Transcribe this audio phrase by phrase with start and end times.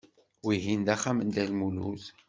[0.45, 2.03] Wihin d axxam n Dda Lmulud.